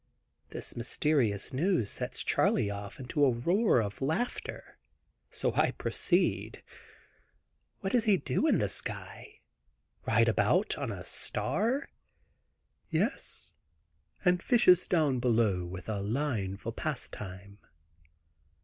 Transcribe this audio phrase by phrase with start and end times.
[0.49, 4.79] This mysterious news sets Charley off into a roar of laughter,
[5.29, 6.63] so I proceed:
[7.81, 9.41] "What does he do in the sky?
[10.07, 11.89] ride about on a star?"
[12.89, 13.53] "Yes;
[14.25, 17.59] and fishes below with a line for pastime."